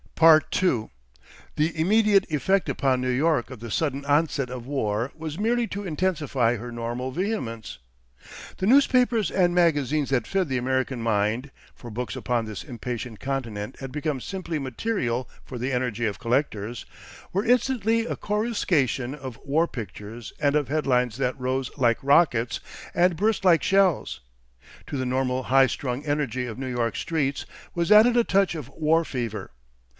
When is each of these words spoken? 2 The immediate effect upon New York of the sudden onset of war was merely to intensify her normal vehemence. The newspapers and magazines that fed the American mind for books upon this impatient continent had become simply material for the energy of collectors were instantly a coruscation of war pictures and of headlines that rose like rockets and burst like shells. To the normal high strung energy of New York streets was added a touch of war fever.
2 0.51 0.89
The 1.57 1.79
immediate 1.79 2.25
effect 2.31 2.69
upon 2.69 3.01
New 3.01 3.09
York 3.09 3.49
of 3.49 3.59
the 3.59 3.71
sudden 3.71 4.05
onset 4.05 4.51
of 4.51 4.67
war 4.67 5.11
was 5.15 5.39
merely 5.39 5.65
to 5.67 5.83
intensify 5.83 6.57
her 6.57 6.71
normal 6.71 7.11
vehemence. 7.11 7.79
The 8.57 8.67
newspapers 8.67 9.31
and 9.31 9.53
magazines 9.55 10.11
that 10.11 10.27
fed 10.27 10.47
the 10.47 10.59
American 10.59 11.01
mind 11.01 11.49
for 11.73 11.89
books 11.89 12.15
upon 12.15 12.45
this 12.45 12.63
impatient 12.63 13.19
continent 13.19 13.77
had 13.79 13.91
become 13.91 14.21
simply 14.21 14.59
material 14.59 15.27
for 15.43 15.57
the 15.57 15.71
energy 15.71 16.05
of 16.05 16.19
collectors 16.19 16.85
were 17.33 17.45
instantly 17.45 18.05
a 18.05 18.15
coruscation 18.15 19.15
of 19.15 19.39
war 19.43 19.67
pictures 19.67 20.33
and 20.39 20.55
of 20.55 20.67
headlines 20.67 21.17
that 21.17 21.39
rose 21.39 21.71
like 21.77 21.97
rockets 22.03 22.59
and 22.93 23.17
burst 23.17 23.43
like 23.43 23.63
shells. 23.63 24.19
To 24.85 24.97
the 24.97 25.05
normal 25.05 25.43
high 25.43 25.67
strung 25.67 26.05
energy 26.05 26.45
of 26.45 26.59
New 26.59 26.67
York 26.67 26.95
streets 26.95 27.47
was 27.73 27.91
added 27.91 28.15
a 28.17 28.23
touch 28.23 28.53
of 28.53 28.69
war 28.69 29.03
fever. 29.03 29.51